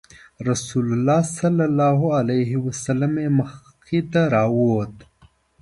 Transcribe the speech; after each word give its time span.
رسول 0.49 0.85
الله 0.95 1.21
صلی 1.39 1.63
الله 1.69 1.99
علیه 2.19 2.51
وسلم 2.67 3.13
یې 3.23 3.29
مخې 3.39 3.99
ته 4.11 4.21
راووت. 4.33 4.95